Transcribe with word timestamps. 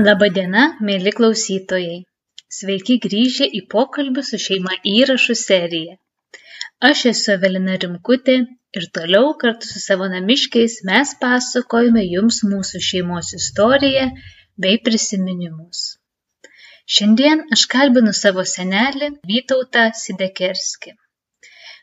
Labadiena, 0.00 0.62
mėly 0.88 1.10
klausytojai. 1.12 1.96
Sveiki 2.58 2.94
grįžę 3.04 3.48
į 3.58 3.60
pokalbių 3.72 4.22
su 4.28 4.38
šeima 4.44 4.78
įrašų 4.92 5.34
seriją. 5.40 5.96
Aš 6.88 7.02
esu 7.10 7.32
Evelina 7.34 7.74
Rimkutė 7.82 8.36
ir 8.80 8.86
toliau 8.96 9.34
kartu 9.42 9.68
su 9.68 9.82
savo 9.82 10.08
namiškiais 10.12 10.78
mes 10.90 11.12
pasakojame 11.24 12.06
jums 12.06 12.40
mūsų 12.52 12.80
šeimos 12.86 13.34
istoriją 13.40 14.06
bei 14.64 14.80
prisiminimus. 14.86 15.82
Šiandien 16.96 17.44
aš 17.58 17.66
kalbinu 17.74 18.16
savo 18.22 18.46
senelį 18.54 19.10
Vytautą 19.32 19.84
Sidekerskį. 20.04 20.96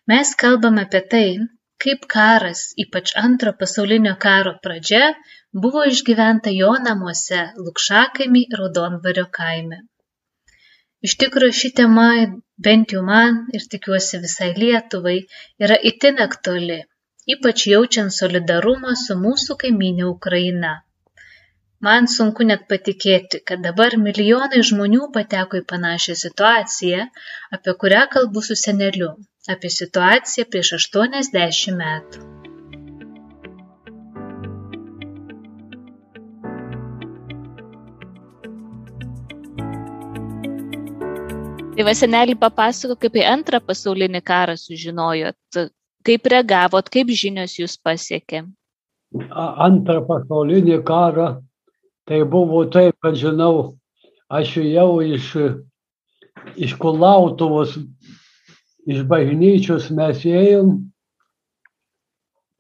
Mes 0.10 0.34
kalbame 0.42 0.88
apie 0.90 1.04
tai, 1.14 1.28
kaip 1.88 2.08
karas, 2.14 2.62
ypač 2.84 3.14
antro 3.26 3.52
pasaulinio 3.60 4.16
karo 4.28 4.56
pradžia, 4.64 5.12
buvo 5.66 5.84
išgyventa 5.92 6.52
jo 6.62 6.72
namuose 6.88 7.44
Lukšakaimy 7.66 8.42
Raudondvario 8.60 9.28
kaime. 9.38 9.86
Iš 11.08 11.14
tikrųjų 11.22 11.56
ši 11.60 11.70
tema 11.80 12.08
bent 12.68 12.94
jau 12.96 13.04
man 13.10 13.36
ir 13.58 13.66
tikiuosi 13.74 14.20
visai 14.24 14.50
Lietuvai 14.62 15.18
yra 15.66 15.78
itin 15.92 16.20
aktuali, 16.26 16.80
ypač 17.36 17.64
jaučiant 17.72 18.16
solidarumą 18.16 18.96
su 19.06 19.18
mūsų 19.22 19.58
kaiminė 19.64 20.08
Ukraina. 20.10 20.74
Man 21.88 22.10
sunku 22.16 22.48
net 22.50 22.66
patikėti, 22.74 23.40
kad 23.48 23.64
dabar 23.68 23.96
milijonai 24.08 24.64
žmonių 24.70 25.12
pateko 25.18 25.62
į 25.62 25.66
panašią 25.72 26.18
situaciją, 26.24 27.08
apie 27.58 27.76
kurią 27.84 28.04
kalbu 28.16 28.44
su 28.48 28.58
seneliu, 28.66 29.12
apie 29.52 29.70
situaciją 29.72 30.48
prieš 30.52 30.74
80 30.80 31.78
metų. 31.80 32.26
Tai 41.78 41.86
va 41.86 41.94
senelį 41.94 42.34
papasako, 42.42 42.96
kaip 42.98 43.20
į 43.20 43.24
antrą 43.30 43.60
pasaulinį 43.62 44.24
karą 44.26 44.56
sužinojot, 44.58 45.60
kaip 46.08 46.30
reagavot, 46.34 46.88
kaip 46.90 47.12
žinios 47.14 47.54
jūs 47.60 47.76
pasiekė. 47.86 48.42
Antrą 49.30 50.00
pasaulinį 50.08 50.80
karą, 50.88 51.28
tai 52.10 52.24
buvo 52.26 52.64
taip, 52.74 52.98
kad 53.06 53.14
žinau, 53.22 53.78
aš 54.26 54.56
jau 54.64 54.90
iš, 55.06 55.30
iš 56.58 56.74
Kulautuvos, 56.82 57.78
iš 58.88 59.04
bažnyčios 59.10 59.90
mes 59.92 60.24
ėjom 60.26 60.72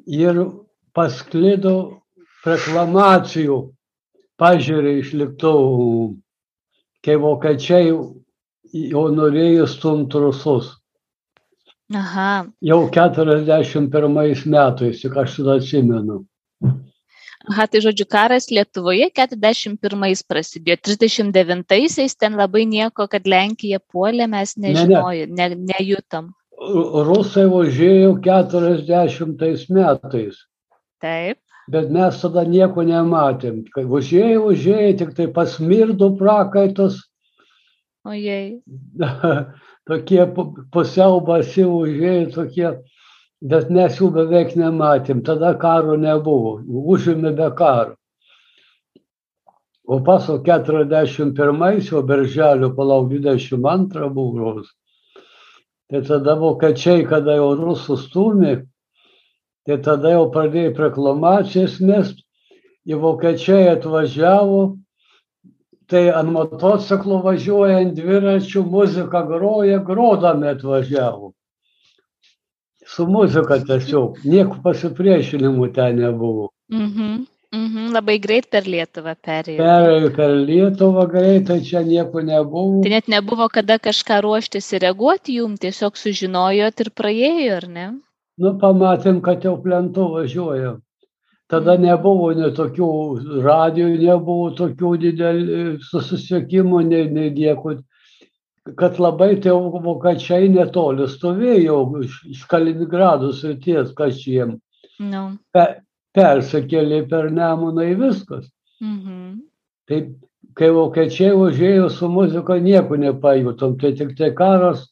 ir 0.07 0.41
pasklido 0.95 1.75
reklamacijų, 2.47 3.57
pažiūrė 4.39 4.97
iš 5.01 5.13
lėktuvų, 5.19 5.91
kai 7.03 7.15
vokiečiai 7.21 7.91
jau 8.91 9.05
norėjo 9.15 9.67
stumti 9.71 10.21
rusus. 10.21 10.73
Aha. 11.95 12.47
Jau 12.59 12.81
41 12.91 14.47
metais, 14.51 15.01
tik 15.01 15.15
aš 15.15 15.37
tada 15.39 15.57
atsimenu. 15.61 16.25
Aha, 17.47 17.67
tai 17.71 17.79
žodžiu, 17.83 18.07
karas 18.11 18.49
Lietuvoje 18.51 19.07
41 19.15 20.23
prasidėjo, 20.27 20.77
39-aisiais 20.83 22.17
ten 22.19 22.35
labai 22.39 22.65
nieko, 22.67 23.07
kad 23.07 23.27
Lenkija 23.29 23.79
puolė, 23.79 24.27
mes 24.27 24.55
nežinojom, 24.59 25.31
ne, 25.31 25.49
ne. 25.49 25.55
ne, 25.55 25.73
nejutom. 25.73 26.31
Rusai 27.07 27.45
važiavo 27.51 28.17
40 28.25 29.67
metais. 29.71 30.39
Taip. 31.03 31.39
Bet 31.71 31.91
mes 31.91 32.19
tada 32.23 32.43
nieko 32.47 32.83
nematėm. 32.87 33.63
Kai 33.75 33.83
važiavo, 33.87 34.49
važiavo, 34.49 34.91
tik 35.03 35.13
tai 35.15 35.27
pasmirdo 35.35 36.13
prakaitos 36.19 37.03
Ojei. 38.07 38.61
tokie 39.87 40.23
pusiau 40.71 41.19
basi 41.27 41.65
užėjai 41.67 42.27
tokie, 42.35 42.69
bet 43.41 43.69
mes 43.69 43.99
jų 43.99 44.09
beveik 44.13 44.55
nematėm, 44.57 45.21
tada 45.25 45.53
karo 45.61 45.95
nebuvo, 45.97 46.57
užėmė 46.65 47.35
be 47.37 47.49
karo. 47.57 47.95
O 49.87 50.01
paso 50.03 50.39
41 50.43 51.81
jau 51.85 52.01
birželio, 52.03 52.73
palauk 52.75 53.11
22 53.11 54.09
buvo 54.09 54.49
rus. 54.55 54.73
Tai 55.87 56.01
tada 56.03 56.35
vokiečiai, 56.35 57.05
kada 57.07 57.37
jau 57.37 57.53
rusų 57.55 57.95
stumė, 58.01 58.65
tai 59.65 59.77
tada 59.79 60.11
jau 60.17 60.25
pradėjo 60.33 60.73
proklamacijas 60.75 61.79
mest, 61.79 62.19
į 62.87 62.99
vokiečiai 62.99 63.69
atvažiavo, 63.77 64.75
tai 65.87 66.09
ant 66.11 66.33
motociklo 66.35 67.21
važiuoja 67.23 67.79
ant 67.85 67.95
dviračių 67.95 68.65
muzika 68.67 69.23
groja 69.23 69.79
grodami 69.79 70.51
atvažiavo 70.51 71.36
su 72.97 73.05
muzika 73.07 73.59
tiesiog 73.71 74.17
nieko 74.25 74.57
pasipriešinimų 74.67 75.71
ten 75.79 75.99
nebuvo 76.03 76.49
Mhm. 76.73 77.25
Mhm. 77.55 77.91
Labai 77.95 78.17
greit 78.19 78.49
per 78.51 78.65
Lietuvą 78.67 79.13
perėjo. 79.23 79.57
perėjo 79.63 80.09
per 80.15 80.31
lietuvą 80.49 81.05
greitai 81.13 81.61
čia 81.63 81.79
nieko 81.85 82.19
nebuvo 82.21 82.81
Tai 82.83 82.89
net 82.91 83.07
nebuvo 83.07 83.47
kada 83.53 83.77
kažką 83.79 84.17
ruoštis 84.25 84.67
ir 84.73 84.81
reaguoti 84.83 85.37
jum, 85.37 85.53
tiesiog 85.57 85.95
sužinojot 85.95 86.83
ir 86.83 86.89
praėjo, 86.91 87.55
ar 87.61 87.67
ne? 87.77 87.85
nu 88.37 88.51
pamatėm 88.61 89.21
kad 89.25 89.45
jau 89.47 89.55
plentu 89.63 90.09
važiuoja 90.15 90.73
tada 91.49 91.77
nebuvo 91.79 92.33
nei 92.35 92.51
tokių 92.59 92.89
radijų 93.47 93.93
nebuvo 94.03 94.49
tokių 94.59 94.91
didelių 95.05 95.61
susisiekimų 95.89 96.81
nei 96.91 97.07
nei 97.15 97.31
nieko 97.31 97.77
kad 98.75 98.99
labai 98.99 99.35
tai 99.41 99.49
jau 99.51 99.71
vokiečiai 99.83 100.49
netoli 100.49 101.07
stovėjo 101.07 101.77
iš 102.03 102.15
iš 102.33 102.45
kaliningrado 102.51 103.31
srities 103.33 103.93
kas 103.95 104.23
jiem 104.27 104.59
Nu. 104.99 105.37
pe 105.53 105.65
persikėlė 106.17 107.07
per 107.09 107.29
nemuną 107.31 107.85
ir 107.91 107.97
viskas 108.01 108.45
Mhm. 108.81 109.41
tai 109.87 109.99
kai 110.55 110.69
vokiečiai 110.73 111.31
užėjo 111.37 111.89
su 111.91 112.09
muzika 112.09 112.59
nieko 112.59 112.97
nepajutom 112.97 113.77
tai 113.79 113.91
tiktai 113.93 114.33
karas 114.35 114.87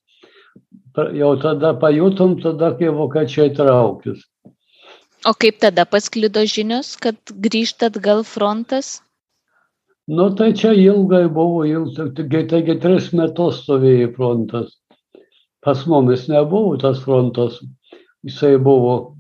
pa- 0.94 1.10
jau 1.12 1.36
tada 1.42 1.74
pajutom 1.74 2.40
tada 2.42 2.72
kai 2.78 2.88
vokiečiai 3.02 3.56
traukės 3.56 4.22
O 5.26 5.34
kaip 5.34 5.58
tada 5.60 5.86
pasklido 5.90 6.44
žinios, 6.46 6.96
kad 7.02 7.16
grįžtat 7.42 7.98
gal 8.00 8.22
frontas? 8.24 9.02
Nu 10.08 10.30
tai 10.36 10.54
čia 10.54 10.74
ilgai 10.74 11.28
buvo 11.34 11.64
ilgai 11.66 12.14
taigi 12.18 12.46
taigi 12.50 12.78
tris 12.82 13.12
metus 13.14 13.64
stovėjo 13.64 14.12
frontas. 14.18 14.76
Pas 15.66 15.82
mumis 15.90 16.28
nebuvo 16.30 16.78
tas 16.82 17.02
frontas. 17.02 17.58
Jisai 18.26 18.58
buvo 18.62 19.16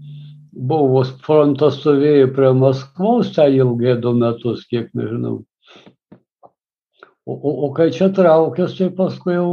buvo 0.56 1.03
frontas 1.25 1.81
stovėjo 1.81 2.29
prie 2.35 2.51
maskvos 2.56 3.34
ten 3.35 3.57
ilgai 3.57 3.97
du 4.01 4.13
metus 4.16 4.66
kiek 4.69 4.91
nežinau. 4.94 5.41
O 7.25 7.34
o 7.34 7.52
o 7.67 7.73
kai 7.73 7.90
čia 7.91 8.12
traukės 8.13 8.78
tai 8.78 8.91
paskui 8.94 9.34
jau 9.34 9.50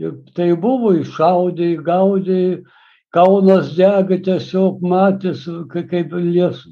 ir 0.00 0.16
tai 0.34 0.48
buvo 0.56 0.94
iššaudė 0.96 1.68
gaudė 1.84 2.40
kaunas 3.12 3.76
dega 3.76 4.18
tiesiog 4.28 4.80
kai 5.72 5.84
kaip 5.92 6.12
lies 6.16 6.64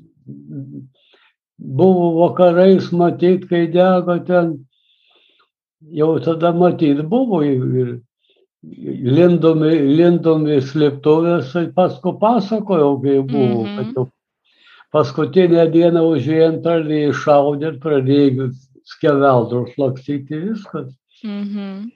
buvo 1.65 2.09
vakarais 2.21 2.91
matyt 2.93 3.49
kai 3.49 3.67
dega 3.73 4.19
ten 4.27 4.67
jau 5.93 6.19
tada 6.21 6.53
matyt 6.53 7.01
buvo 7.09 7.41
ir 7.43 8.01
lindom 9.17 9.63
lindom 9.99 10.45
į 10.49 10.61
slėptuves 10.71 11.53
tai 11.53 11.67
paskui 11.77 12.13
pasakojau 12.21 13.01
kai 13.03 13.19
buvo 13.23 13.65
Mhm. 13.65 13.77
kad 13.77 13.95
jau 13.97 14.07
paskutinę 14.93 15.65
dieną 15.73 16.03
užėjom 16.15 16.63
pradėjo 16.63 17.13
šaudyt 17.25 17.63
ir 17.73 17.79
pradėjo 17.81 18.51
skeveldros 18.85 19.73
lakstyti 19.79 20.41
viskas 20.49 20.93
Mhm. 21.25 21.91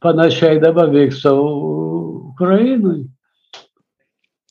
panašiai 0.00 0.60
dabar 0.62 0.88
vyksta 0.90 1.30
Ukrainai. 1.34 3.06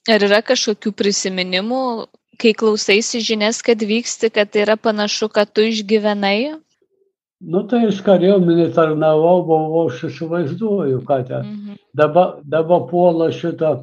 Ar 0.10 0.20
yra 0.20 0.42
kažkokių 0.42 0.92
prisiminimų, 0.98 2.08
kai 2.42 2.54
klausaisi 2.58 3.22
žinias, 3.24 3.62
kad 3.66 3.82
vyksti, 3.86 4.32
kad 4.34 4.52
tai 4.52 4.66
yra 4.66 4.78
panašu, 4.78 5.30
kad 5.30 5.52
tu 5.54 5.66
išgyvenai? 5.70 6.58
Nu 7.42 7.64
tai 7.70 7.88
iš 7.88 8.02
kariuomenė 8.06 8.68
tarnavau, 8.76 9.40
buvau, 9.48 9.88
aš 9.90 10.04
įsivaizduoju, 10.12 11.00
ką 11.08 11.22
ten. 11.30 11.48
Mhm. 11.48 11.80
Dabar, 11.98 12.36
dabar 12.46 12.86
puola 12.90 13.32
šitą 13.34 13.80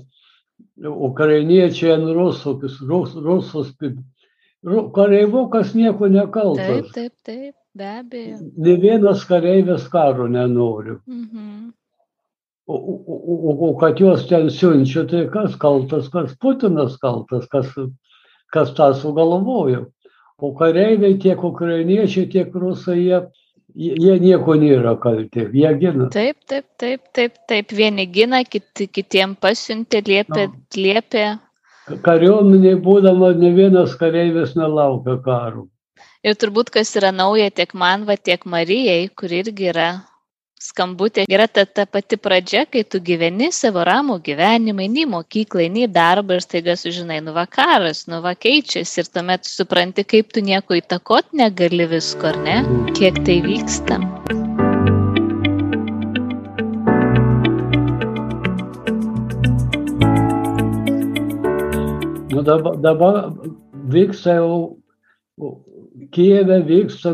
ukrainiečiai 1.10 1.96
ant 1.96 2.12
rusų, 2.14 2.54
rus, 2.86 3.16
rusus. 3.18 3.72
Ru, 4.66 4.88
kareivukas 4.94 5.74
nieko 5.74 6.06
Taip, 6.06 6.14
nekaltas. 6.14 6.92
taip, 6.94 7.12
taip, 7.24 7.54
be 7.74 7.84
abejo. 7.86 8.38
Ne 8.56 8.74
vienas 8.82 9.24
kareivis 9.26 9.88
karo 9.90 10.26
nenori. 10.26 10.98
Mhm. 11.06 11.72
O, 12.68 12.74
o, 12.74 12.94
o, 13.16 13.52
o 13.70 13.76
kad 13.80 13.98
juos 13.98 14.26
ten 14.28 14.50
siunčia, 14.50 15.06
tai 15.08 15.26
kas 15.32 15.54
kaltas, 15.56 16.10
kas 16.12 16.34
Putinas 16.36 16.98
kaltas, 17.00 17.46
kas, 17.48 17.70
kas 18.54 18.74
tą 18.76 18.92
sugalvojo. 18.96 19.86
O 20.38 20.52
kareiviai 20.54 21.18
tiek 21.18 21.42
ukrainiečiai, 21.44 22.28
tiek 22.30 22.54
rusai, 22.54 22.98
jie, 23.02 23.18
jie 23.74 24.14
nieko 24.22 24.54
nėra 24.60 24.94
kalti, 25.02 25.48
jie 25.52 25.72
gina. 25.80 26.06
Taip, 26.14 26.38
taip, 26.46 26.66
taip, 26.78 27.02
taip, 27.14 27.40
taip, 27.50 27.74
vieni 27.74 28.06
gina, 28.06 28.44
kiti, 28.44 28.86
kitiem 28.86 29.34
pasiuntė, 29.40 30.04
liepė, 30.06 30.46
no. 30.46 30.62
liepė. 30.76 31.24
Kariuomenė 32.04 32.76
būdama 32.84 33.32
ne 33.40 33.50
vienas 33.56 33.96
kareivis 33.98 34.54
nelaukia 34.58 35.16
karų. 35.24 35.66
Ir 36.22 36.38
turbūt, 36.38 36.70
kas 36.74 36.94
yra 36.98 37.10
nauja 37.14 37.50
tiek 37.50 37.74
man, 37.74 38.04
va, 38.06 38.14
tiek 38.16 38.44
Marijai, 38.46 39.08
kur 39.16 39.32
irgi 39.32 39.72
yra 39.72 39.88
skambutė 40.62 41.24
yra 41.30 41.46
ta, 41.46 41.64
ta 41.64 41.84
pati 41.86 42.18
pradžia, 42.18 42.64
kai 42.66 42.82
tu 42.82 43.00
gyveni 43.04 43.50
savo 43.54 43.84
ramų 43.86 44.18
gyvenimą, 44.26 44.88
nei 44.90 45.06
mokyklai, 45.06 45.68
nei 45.70 45.86
darbą 45.90 46.38
ir 46.38 46.44
staiga 46.44 46.74
sužinai, 46.78 47.20
nu 47.24 47.34
vakaras, 47.36 48.06
nu 48.10 48.20
va 48.24 48.34
keičiasi 48.34 49.02
ir 49.02 49.10
tuomet 49.14 49.46
supranti, 49.46 50.04
kaip 50.04 50.34
tu 50.34 50.42
nieko 50.42 50.78
įtakot 50.78 51.30
negali 51.38 51.86
visko, 51.90 52.32
ar 52.32 52.40
ne? 52.42 52.58
Kiek 52.98 53.22
tai 53.28 53.38
vyksta. 53.46 54.00
Nu 62.34 62.44
dabar, 62.46 62.76
dabar 62.82 63.22
vyksta 63.94 64.38
jau, 64.40 64.76
Kijeve 66.14 66.60
vyksta 66.66 67.10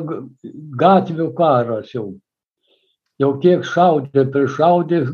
gatvių 0.80 1.30
karas 1.36 1.90
jau 1.92 2.04
jau 3.22 3.30
kiek 3.42 3.64
šaudė, 3.66 4.26
prišaudė 4.34 5.04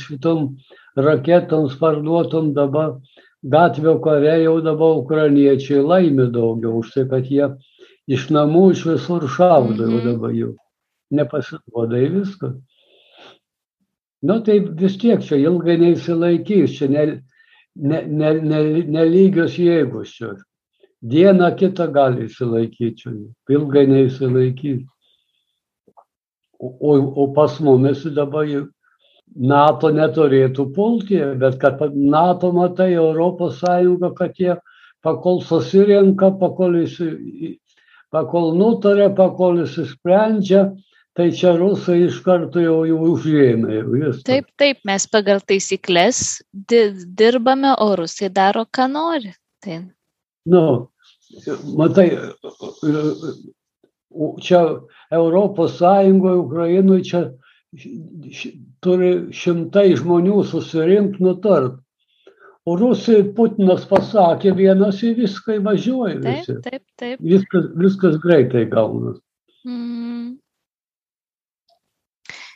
šitom 0.00 0.54
raketom 0.96 1.68
sparnuotom 1.72 2.52
dabar 2.56 2.96
gatvio 3.44 3.98
kare 4.04 4.38
jau 4.42 4.60
dabar 4.64 5.00
ukrainiečiai 5.02 5.82
laimi 5.84 6.30
daugiau 6.32 6.80
už 6.80 6.92
tai, 6.94 7.08
kad 7.10 7.28
jie 7.28 7.50
iš 8.08 8.30
namų 8.32 8.70
iš 8.72 8.86
visur 8.88 9.28
šaudo 9.28 9.88
jau 9.88 9.98
mhm. 9.98 10.06
dabar 10.08 10.38
jau. 10.38 10.54
Nepasiduoda 11.14 12.00
į 12.00 12.08
viską. 12.14 12.54
Nu 14.24 14.38
tai 14.40 14.56
vis 14.64 14.96
tiek 14.98 15.20
čia 15.22 15.36
ilgai 15.36 15.76
neįsilaikys, 15.82 16.78
čia 16.78 16.88
nelygios 16.88 17.20
ne, 17.76 18.00
ne, 18.08 18.32
ne, 18.40 18.62
ne, 18.88 19.04
ne 19.04 19.44
jėgos 19.52 20.16
čia. 20.16 20.32
Dieną 21.04 21.50
kitą 21.60 21.90
gali 21.92 22.24
įsilaikyti 22.30 23.12
ilgai 23.52 23.84
neįsilaikys 23.90 24.80
o, 26.60 26.94
o 27.22 27.28
pas 27.34 27.58
mumis 27.60 28.04
dabar 28.16 28.46
NATO 29.34 29.90
neturėtų 29.90 30.68
pulti, 30.76 31.18
bet 31.40 31.58
kad 31.62 31.80
NATO 31.94 32.52
matai 32.54 32.92
Europos 32.94 33.58
Sąjunga, 33.62 34.12
kad 34.14 34.38
jie 34.38 34.54
pakol 35.02 35.42
susirenka, 35.42 36.30
pakol, 36.38 36.78
jis, 36.84 36.98
pakol 38.14 38.54
nutarė, 38.58 39.10
pakol 39.16 39.58
jis 39.64 39.90
sprendžia, 39.90 40.68
tai 41.18 41.30
čia 41.34 41.54
rusai 41.58 42.04
iš 42.06 42.20
karto 42.26 42.62
jau, 42.62 42.78
jau 42.88 43.00
užėmė. 43.10 43.82
Taip, 44.26 44.48
taip, 44.60 44.80
mes 44.86 45.06
pagal 45.10 45.42
taisyklės 45.42 46.40
di 46.52 46.86
dirbame, 47.18 47.74
o 47.74 47.90
rusai 47.98 48.30
daro, 48.34 48.64
ką 48.70 48.88
nori. 48.92 49.34
Tai... 49.64 49.82
Nu, 50.46 50.64
matai, 51.78 52.08
čia 54.42 54.60
Europos 55.12 55.78
Sąjungoje, 55.78 56.42
Ukrainoje 56.44 57.06
čia 57.10 57.22
turi 58.84 59.10
šimtai 59.34 59.94
žmonių 59.98 60.42
susirinkti, 60.50 61.24
nutart. 61.24 61.80
O 62.64 62.78
Rusijai 62.80 63.26
Putinas 63.36 63.84
pasakė, 63.90 64.54
vienas 64.56 65.02
į 65.04 65.10
viską 65.18 65.58
įvažiuoja. 65.58 66.16
Visi. 66.22 66.54
Taip, 66.54 66.62
taip, 66.64 66.84
taip. 67.02 67.20
Viskas, 67.20 67.66
viskas 67.76 68.16
greitai 68.22 68.64
gaunas. 68.72 69.18
Mm. 69.68 70.13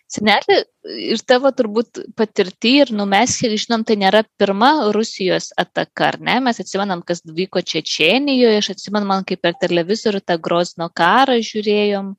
Senelė, 0.08 0.62
ir 1.05 1.20
tavo 1.28 1.50
turbūt 1.52 1.99
patirti, 2.16 2.78
ir 2.82 2.93
nu, 2.96 3.05
mes, 3.08 3.34
kiek 3.37 3.58
žinom, 3.60 3.82
tai 3.84 3.99
nėra 4.00 4.22
pirma 4.40 4.70
Rusijos 4.96 5.50
ataka, 5.60 6.06
ar 6.14 6.16
ne? 6.25 6.38
Mes 6.46 6.60
atsimenam, 6.62 7.02
kas 7.05 7.20
vyko 7.26 7.60
Čečienijoje, 7.60 8.62
aš 8.62 8.70
atsimenu, 8.72 9.08
man 9.10 9.26
kaip 9.28 9.43
per 9.44 9.58
televizorių 9.60 10.22
tą 10.25 10.38
Grozno 10.40 10.88
karą 10.96 11.37
žiūrėjom, 11.50 12.14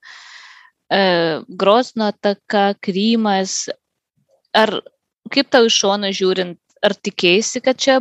e, 0.94 1.02
Grozno 1.50 2.12
ataka, 2.14 2.76
Krymas. 2.78 3.58
Ar 4.54 4.76
kaip 5.34 5.50
tau 5.50 5.66
iš 5.66 5.82
šono 5.82 6.14
žiūrint, 6.14 6.60
ar 6.86 6.94
tikėsi, 6.94 7.62
kad 7.66 7.82
čia 7.82 8.00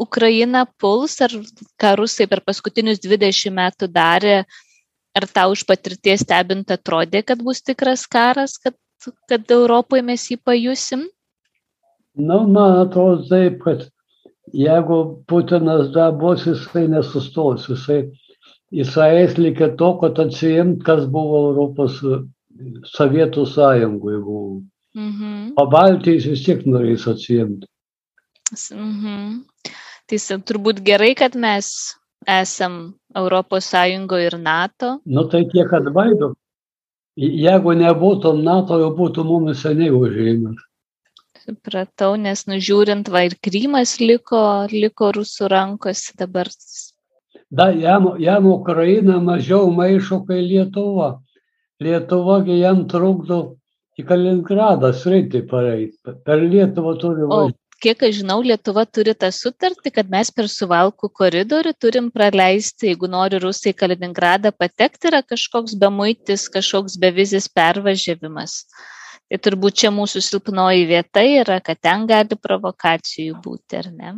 Ukraina 0.00 0.64
puls, 0.80 1.20
ar 1.20 1.32
ką 1.80 1.96
rusai 2.00 2.24
per 2.28 2.40
paskutinius 2.46 3.04
20 3.04 3.52
metų 3.52 3.88
darė, 3.92 4.44
ar 5.12 5.26
tau 5.28 5.52
iš 5.52 5.66
patirties 5.68 6.24
stebint 6.24 6.72
atrodė, 6.72 7.20
kad 7.26 7.42
bus 7.44 7.60
tikras 7.60 8.06
karas, 8.08 8.56
kad 8.56 8.76
kad 9.30 9.50
Europoje 9.50 10.02
mes 10.06 10.26
jį 10.30 10.38
pajusim? 10.44 11.06
Na, 12.16 12.40
nu, 12.40 12.48
man 12.54 12.80
atrodo 12.84 13.24
taip, 13.30 13.60
kad 13.64 13.86
jeigu 14.52 14.98
Putinas 15.30 15.92
dar 15.94 16.12
bus, 16.18 16.44
jisai 16.46 16.86
nesustos, 16.90 17.68
jisai, 17.70 18.00
jisai 18.74 19.10
eis 19.22 19.38
likė 19.38 19.72
to, 19.78 19.92
kad 20.02 20.18
atsijimt, 20.26 20.82
kas 20.86 21.06
buvo 21.06 21.46
Europos 21.52 22.00
Sovietų 22.90 23.46
sąjungoje. 23.48 24.18
Mhm. 24.98 25.52
O 25.56 25.66
Baltijos 25.70 26.26
vis 26.28 26.42
tiek 26.44 26.66
norės 26.66 27.06
atsijimti. 27.08 27.68
Mhm. 28.74 29.44
Tai 30.10 30.18
turbūt 30.50 30.82
gerai, 30.82 31.14
kad 31.14 31.36
mes 31.38 31.94
esam 32.26 32.94
Europos 33.14 33.70
Sąjungoje 33.70 34.26
ir 34.26 34.38
NATO. 34.38 34.98
Nu 35.06 35.28
tai 35.28 35.44
tiek 35.52 35.72
atbaido. 35.72 36.34
Jeigu 37.18 37.74
nebūtų 37.74 38.34
NATO, 38.42 38.78
jau 38.78 38.90
būtų 38.96 39.24
mumis 39.26 39.62
seniai 39.64 39.90
užėjimas. 39.90 40.60
Supratau, 41.40 42.14
nes 42.20 42.44
nužiūrint, 42.46 43.08
va 43.10 43.24
ir 43.26 43.34
Krymas 43.42 43.96
liko, 44.00 44.66
liko 44.70 45.10
rusų 45.16 45.48
rankose 45.50 46.14
dabar. 46.20 46.48
Da, 47.50 47.70
jam, 47.74 48.12
jam 48.22 48.46
Ukraina 48.46 49.18
mažiau 49.18 49.70
maišo, 49.74 50.20
kai 50.28 50.42
Lietuva. 50.44 51.18
Lietuvagi 51.80 52.60
jam 52.60 52.84
trukdo 52.86 53.40
į 53.98 54.04
Kaliningradą 54.06 54.92
sritį 54.94 55.42
pareiti. 55.50 55.96
Per 56.24 56.44
Lietuvą 56.44 56.94
turi 57.00 57.26
važiuoti 57.26 57.59
kiek 57.80 58.02
aš 58.06 58.20
žinau, 58.20 58.38
Lietuva 58.44 58.84
turi 58.86 59.14
tą 59.16 59.30
sutartį, 59.34 59.92
kad 59.96 60.10
mes 60.12 60.30
per 60.34 60.48
suvalkų 60.52 61.10
koridorių 61.20 61.72
turim 61.80 62.10
praleisti, 62.14 62.90
jeigu 62.92 63.08
nori 63.10 63.40
rusai 63.42 63.72
Kaliningradą 63.76 64.52
patekti, 64.52 65.08
yra 65.10 65.22
kažkoks 65.26 65.76
bemuitis, 65.80 66.48
kažkoks 66.52 66.98
bevizis 67.00 67.48
pervažiavimas. 67.48 68.64
Tai 69.30 69.38
turbūt 69.46 69.78
čia 69.82 69.92
mūsų 69.94 70.22
silpnoji 70.26 70.88
vieta 70.90 71.22
yra, 71.22 71.60
kad 71.64 71.78
ten 71.80 72.06
gali 72.10 72.36
provokacijų 72.36 73.38
būti, 73.44 73.78
ar 73.78 73.90
ne? 73.94 74.16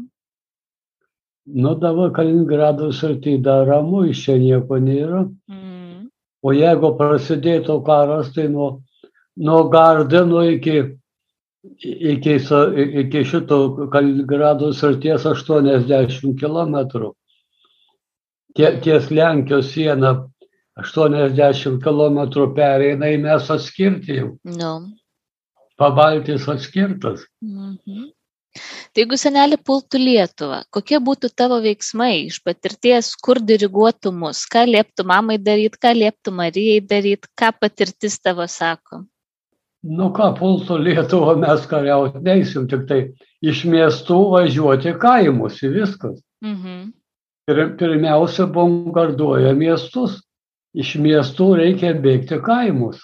Nu, 1.47 1.75
dabar 1.75 2.13
Kaliningrado 2.15 2.93
srity 2.95 3.37
dar 3.43 3.67
ramu, 3.67 4.07
iš 4.09 4.25
čia 4.27 4.39
nieko 4.39 4.79
nėra. 4.79 5.27
Mm. 5.51 6.09
O 6.43 6.55
jeigu 6.55 6.95
prasidėtų 6.99 7.81
karas, 7.87 8.31
tai 8.35 8.49
nuo, 8.51 8.83
nuo 9.37 9.65
Gardino 9.71 10.43
iki 10.47 10.81
iki, 11.63 12.37
iki 13.03 13.25
šito 13.25 13.89
Kaliningrado 13.93 14.73
sarties 14.73 15.27
80 15.27 16.39
km. 16.41 16.77
Ties 18.55 19.11
Lenkijos 19.11 19.73
siena 19.73 20.15
80 20.77 21.79
km 21.85 22.19
pereina 22.57 23.13
į 23.13 23.21
mes 23.23 23.51
atskirti 23.51 24.19
jau. 24.19 24.33
No. 24.45 24.73
Pabaltis 25.79 26.49
atskirtas. 26.49 27.25
Mhm. 27.41 28.11
Tai 28.93 29.01
jeigu 29.01 29.17
senelį 29.17 29.57
pultų 29.65 29.99
Lietuvą, 30.03 30.59
kokie 30.77 30.99
būtų 31.01 31.31
tavo 31.41 31.57
veiksmai 31.65 32.27
iš 32.27 32.43
patirties, 32.45 33.15
kur 33.17 33.41
diriguotų 33.41 34.13
mus, 34.13 34.43
ką 34.45 34.67
lieptų 34.69 35.07
mamai 35.09 35.39
daryti, 35.41 35.81
ką 35.81 35.95
lieptų 35.97 36.35
Marijai 36.37 36.83
daryti, 36.85 37.31
ką 37.33 37.49
patirtis 37.57 38.19
tavo 38.21 38.45
sako? 38.45 39.07
Nu 39.83 40.09
ką 40.15 40.33
pultų 40.39 40.79
Lietuvą 40.83 41.37
mes 41.43 41.67
kariauti 41.71 42.23
neisim, 42.23 42.69
tik 42.71 42.87
tai 42.89 43.01
iš 43.43 43.65
miestų 43.69 44.19
važiuoti 44.35 44.95
kaimus 45.03 45.63
ir 45.63 45.75
viskas. 45.77 46.21
Mhm. 46.45 46.93
Ir 47.51 47.63
pirmiausia, 47.79 48.47
bombarduoja 48.47 49.53
miestus. 49.59 50.21
Iš 50.73 50.95
miestų 51.05 51.49
reikia 51.59 51.93
bėgti 52.01 52.39
kaimus. 52.41 53.03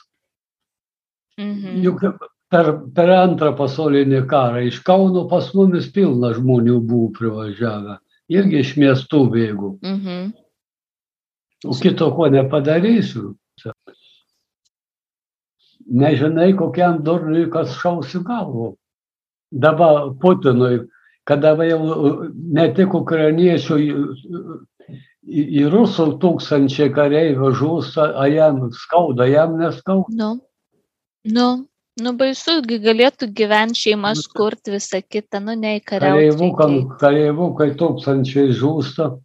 Mhm. 1.38 1.82
Juk 1.84 2.04
per, 2.50 2.70
per 2.96 3.12
antrą 3.12 3.52
pasaulinį 3.58 4.22
karą 4.30 4.62
iš 4.68 4.80
Kauno 4.86 5.26
pas 5.30 5.50
mumis 5.54 5.90
pilna 5.92 6.32
žmonių 6.36 6.78
buvo 6.80 7.10
privažiavę. 7.18 7.98
Irgi 8.32 8.62
iš 8.62 8.76
miestų 8.80 9.24
bėgų. 9.34 9.72
Mhm. 9.84 10.30
O 11.66 11.74
kito 11.74 12.08
ko 12.14 12.28
nepadarysiu 12.30 13.34
nežinai, 15.88 16.52
kokiam 16.56 17.02
durniui 17.04 17.48
kas 17.50 17.74
šausi 17.80 18.20
galvo. 18.24 18.74
Dabar 19.52 20.10
Putinui, 20.20 20.82
kada 21.24 21.54
jau 21.64 22.28
ne 22.52 22.66
tik 22.76 22.92
ukrainiečių 22.94 23.78
į, 23.80 23.88
į 25.28 25.64
rusų 25.72 26.06
tūkstančiai 26.22 26.90
kareivių 26.96 27.50
žūsta, 27.56 28.12
a 28.16 28.26
jam 28.32 28.68
skauda, 28.72 29.26
jam 29.28 29.56
neskauda. 29.60 30.12
Nu, 30.16 30.30
nu, 31.24 31.48
nu 32.00 32.12
baisu, 32.16 32.58
galėtų 32.64 33.28
gyventi 33.36 33.82
šeimas 33.88 34.26
kurti 34.28 34.72
visą 34.76 35.00
kitą, 35.02 35.40
nu 35.44 35.56
nei 35.56 35.80
Kareivų, 35.80 36.50
kariauti. 36.56 36.98
kareivų, 37.00 37.48
kai 37.58 37.70
tūkstančiai 37.80 38.52
žūsta, 38.56 39.18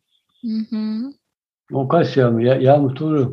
Mhm. 0.43 1.13
o 1.74 1.86
kas 1.88 2.15
jam, 2.17 2.39
Ja- 2.39 2.60
jam 2.60 2.89
turi, 2.96 3.27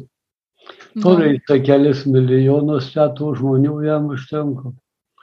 Nu. 0.95 1.03
turi 1.03 1.41
tai 1.47 1.61
kelis 1.63 2.05
milijonus, 2.07 2.91
čia 2.95 3.11
tų 3.15 3.35
žmonių 3.39 3.75
jam 3.87 4.09
užtenka. 4.15 4.73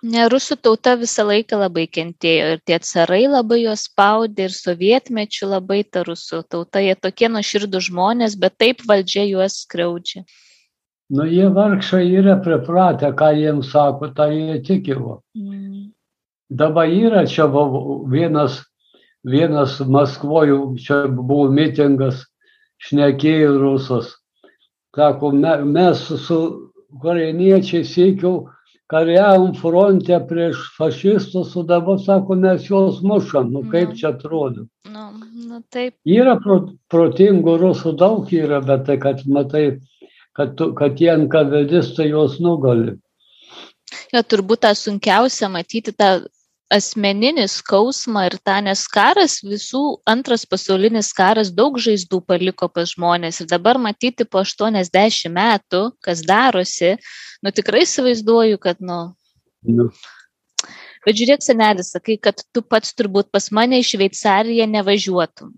Ne, 0.05 0.27
rusų 0.29 0.59
tauta 0.61 0.93
visą 0.95 1.23
laiką 1.25 1.57
labai 1.57 1.87
kentėjo 1.89 2.49
ir 2.53 2.59
tie 2.69 2.77
carai 2.85 3.23
labai 3.25 3.63
juos 3.63 3.87
spaudė 3.87 4.45
ir 4.45 4.53
sovietmečių 4.53 5.49
labai 5.55 5.79
ta 5.83 6.03
rusų 6.05 6.43
tauta, 6.45 6.83
jie 6.85 6.93
tokie 6.95 7.31
nuoširdų 7.33 7.81
žmonės, 7.89 8.37
bet 8.37 8.59
taip 8.61 8.83
valdžia 8.87 9.25
juos 9.25 9.63
skriaudžia. 9.63 10.21
Nu, 11.09 11.25
jie 11.25 11.47
vargšai 11.49 12.03
yra 12.19 12.35
pripratę, 12.43 13.09
ką 13.17 13.31
jiems 13.39 13.71
sako, 13.73 14.11
tai 14.13 14.29
jie 14.35 14.59
tikėjo. 14.69 15.21
Mm. 15.33 15.89
Dabar 16.49 16.91
yra 16.93 17.25
čia 17.27 17.47
vienas, 18.11 18.61
vienas 19.25 19.79
Maskvoje, 19.81 20.59
čia 20.83 21.07
buvo 21.07 21.49
mitingas, 21.51 22.21
šnekėjo 22.85 23.57
rusas. 23.59 24.13
Sako, 24.97 25.31
me, 25.31 25.51
mes 25.65 25.99
su 26.25 26.37
ukrainiečiais 26.97 27.91
sėkiau 27.93 28.47
kariavom 28.89 29.51
fronte 29.59 30.17
prieš 30.29 30.57
fašistus, 30.77 31.51
o 31.59 31.63
dabar 31.67 31.99
sako, 32.01 32.35
mes 32.39 32.65
juos 32.69 33.01
mušam. 33.05 33.51
Nu, 33.53 33.61
kaip 33.71 33.89
Nu. 33.91 33.95
čia 33.99 34.09
atrodo? 34.15 34.65
Nu, 34.89 35.03
nu 35.49 35.61
taip, 35.69 35.93
Yra 36.07 36.37
pro, 36.41 36.61
protingų 36.89 37.57
rusų 37.61 37.93
daug 37.99 38.31
yra, 38.33 38.61
bet 38.65 38.85
tai, 38.87 38.97
kad 38.97 39.21
matai, 39.27 39.79
kad, 40.33 40.55
tu- 40.57 40.73
kad 40.73 40.97
tie 40.97 41.11
NKVDistai 41.17 42.09
juos 42.09 42.39
nugali. 42.39 42.97
jo 44.13 44.19
turbūt 44.23 44.59
tą 44.65 44.71
sunkiausia 44.75 45.47
matyti 45.51 45.91
tą 45.93 46.25
asmeninį 46.73 47.45
skausmą 47.51 48.25
ir 48.27 48.37
tą, 48.43 48.57
nes 48.65 48.83
karas 48.91 49.39
visų, 49.45 49.83
antras 50.09 50.45
pasaulinis 50.49 51.13
karas 51.15 51.53
daug 51.55 51.79
žaizdų 51.79 52.21
paliko 52.27 52.67
pas 52.71 52.91
žmonės. 52.95 53.41
Ir 53.43 53.51
dabar 53.51 53.79
matyti 53.79 54.27
po 54.27 54.43
80 54.43 55.31
metų, 55.31 55.83
kas 56.03 56.25
darosi, 56.27 56.97
nu 57.43 57.53
tikrai 57.55 57.85
įsivaizduoju, 57.87 58.59
kad, 58.61 58.83
nu, 58.83 59.01
Nu, 59.67 59.89
Bet 61.07 61.15
žiūrėk, 61.15 61.43
senelis, 61.45 61.93
sakai, 61.95 62.17
kad 62.19 62.41
tu 62.51 62.61
pats 62.63 62.91
turbūt 62.97 63.29
pas 63.31 63.45
mane 63.55 63.79
į 63.79 63.85
Šveicariją 63.87 64.65
nevažiuotum. 64.67 65.53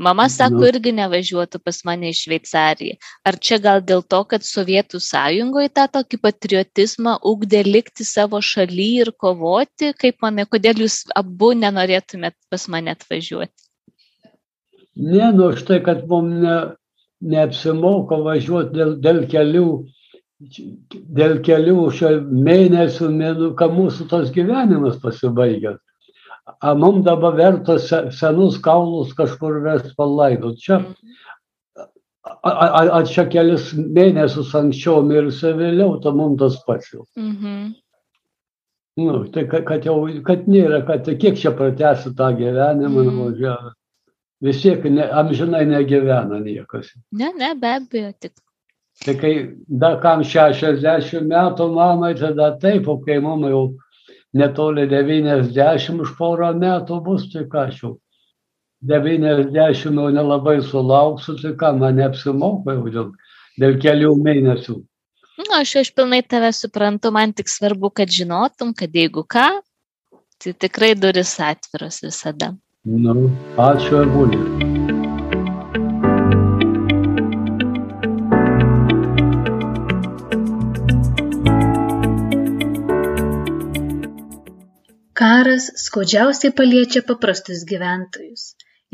Mama 0.00 0.24
sako, 0.32 0.64
irgi 0.70 0.92
nevažiuotų 0.96 1.60
pas 1.64 1.78
mane 1.86 2.08
į 2.10 2.16
Šveicariją. 2.16 2.96
Ar 3.28 3.36
čia 3.48 3.58
gal 3.62 3.82
dėl 3.90 4.02
to, 4.14 4.22
kad 4.30 4.46
Sovietų 4.46 5.00
sąjungoje 5.04 5.70
tą 5.78 5.84
tokį 5.98 6.20
patriotizmą 6.24 7.16
ugdė 7.32 7.62
likti 7.66 8.06
savo 8.08 8.40
šaly 8.50 8.88
ir 9.04 9.12
kovoti? 9.24 9.92
Kaip 10.00 10.24
manai, 10.24 10.46
kodėl 10.48 10.82
jūs 10.86 11.02
abu 11.20 11.52
nenorėtumėt 11.60 12.36
pas 12.50 12.66
mane 12.72 12.96
atvažiuoti? 12.96 13.54
Ne, 14.96 15.30
nu 15.36 15.50
štai, 15.60 15.82
kad 15.84 16.06
mums 16.08 16.40
ne, 16.40 16.56
neapsimoka 17.34 18.16
važiuoti 18.24 18.72
dėl, 18.78 18.94
dėl 19.04 19.24
kelių, 19.32 19.66
dėl 21.20 21.40
kelių 21.44 21.82
mėnesių, 22.48 23.10
mėnų, 23.20 23.50
ką 23.60 23.68
mūsų 23.76 24.08
tas 24.12 24.32
gyvenimas 24.32 24.96
pasibaigęs. 25.04 25.82
A 26.46 26.74
mums 26.74 27.04
dabar 27.04 27.36
verta 27.36 27.78
se- 27.78 28.10
senus 28.10 28.58
kaulus 28.62 29.14
kažkur 29.14 29.62
vest 29.64 29.96
palaidot. 29.96 30.58
Čia, 30.62 30.78
a, 32.24 32.50
a, 32.50 32.82
a- 32.98 33.02
čia 33.06 33.26
kelis 33.30 33.72
mėnesius 33.74 34.54
anksčiau 34.54 35.02
mirsi 35.02 35.50
vėliau, 35.58 35.98
tai 36.02 36.14
mums 36.14 36.38
tas 36.38 36.60
pats 36.66 36.92
jau. 36.94 37.02
Mhm. 37.18 37.74
Nu, 38.96 39.24
tai 39.28 39.44
kad, 39.50 39.84
jau, 39.84 39.98
kad 40.24 40.46
nėra, 40.48 40.80
kad 40.86 41.02
tai 41.04 41.18
kiek 41.20 41.36
čia 41.36 41.50
pratęsi 41.52 42.14
tą 42.16 42.30
gyvenimą, 42.38 43.02
mm. 43.02 43.10
nuvažiavę. 43.10 43.72
Vis 44.46 44.62
tiek 44.62 44.84
ne, 44.88 45.04
amžinai 45.12 45.66
negyvena 45.68 46.38
niekas. 46.40 46.94
Ne, 47.12 47.28
ne, 47.36 47.50
be 47.60 47.74
abejo, 47.76 48.14
tik. 48.20 48.32
Tai 49.04 49.14
kai 49.20 49.32
dar 49.68 49.98
kam 50.00 50.22
60 50.24 51.28
metų 51.28 51.68
mamai, 51.74 52.14
tada 52.16 52.54
taip, 52.60 52.88
o 52.88 52.96
kai 53.04 53.18
mama 53.20 53.52
jau 53.52 53.64
netoli 54.36 54.86
90 54.90 56.02
už 56.04 56.16
porą 56.18 56.52
metų 56.58 57.00
bus, 57.04 57.28
tai 57.32 57.46
ką 57.50 57.68
aš 57.68 57.80
jau 57.82 57.92
90 58.86 60.00
jau 60.00 60.10
nelabai 60.12 60.58
sulauksiu, 60.62 61.36
tai 61.40 61.54
ką 61.60 61.72
man 61.80 61.96
neapsimoka 62.00 62.76
jau 62.76 62.92
dėl, 62.96 63.08
dėl 63.60 63.80
kelių 63.82 64.12
mėnesių. 64.26 64.76
Nu, 65.36 65.48
aš, 65.52 65.74
aš 65.82 65.92
pilnai 65.96 66.22
tave 66.24 66.52
suprantu, 66.56 67.12
man 67.12 67.34
tik 67.36 67.50
svarbu, 67.52 67.90
kad 67.92 68.12
žinotum, 68.12 68.72
kad 68.76 68.94
jeigu 68.94 69.24
ką, 69.24 69.48
tai 70.40 70.52
tikrai 70.64 70.94
duris 70.96 71.36
atviros 71.40 72.00
visada. 72.04 72.54
Nu, 72.86 73.16
ačiū 73.60 74.04
ir 74.04 74.14
būdė. 74.14 74.95
Karas 85.16 85.66
skaudžiausiai 85.80 86.52
paliečia 86.56 87.00
paprastus 87.10 87.62
gyventojus, 87.68 88.42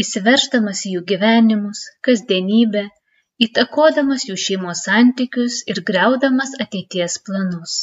įsiveršdamas 0.02 0.82
į 0.86 0.92
jų 0.96 1.00
gyvenimus, 1.12 1.80
kasdienybę, 2.08 2.82
įtakodamas 3.46 4.26
jų 4.28 4.36
šeimos 4.42 4.82
santykius 4.86 5.56
ir 5.72 5.80
greudamas 5.88 6.52
ateities 6.64 7.16
planus. 7.26 7.74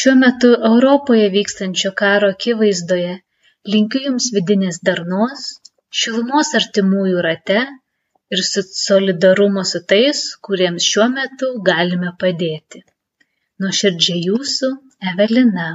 Šiuo 0.00 0.14
metu 0.22 0.50
Europoje 0.70 1.28
vykstančio 1.34 1.92
karo 2.00 2.30
akivaizdoje 2.34 3.14
linkiu 3.74 4.02
Jums 4.08 4.26
vidinės 4.34 4.80
darnos, 4.88 5.46
šilumos 6.00 6.50
artimųjų 6.58 7.22
rate 7.26 7.60
ir 8.34 8.42
solidarumo 8.48 9.64
su 9.74 9.82
tais, 9.94 10.24
kuriems 10.48 10.90
šiuo 10.90 11.06
metu 11.14 11.52
galime 11.70 12.12
padėti. 12.24 12.82
Nuoširdžiai 13.62 14.26
Jūsų 14.26 14.72
Evelina. 15.12 15.70